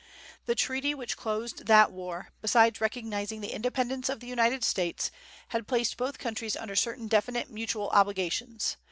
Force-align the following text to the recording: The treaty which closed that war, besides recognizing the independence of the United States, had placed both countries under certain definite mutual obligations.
The 0.47 0.55
treaty 0.55 0.95
which 0.95 1.15
closed 1.15 1.67
that 1.67 1.91
war, 1.91 2.29
besides 2.41 2.81
recognizing 2.81 3.39
the 3.39 3.53
independence 3.53 4.09
of 4.09 4.19
the 4.19 4.25
United 4.25 4.63
States, 4.63 5.11
had 5.49 5.67
placed 5.67 5.95
both 5.95 6.17
countries 6.17 6.57
under 6.57 6.75
certain 6.75 7.07
definite 7.07 7.51
mutual 7.51 7.89
obligations. 7.91 8.77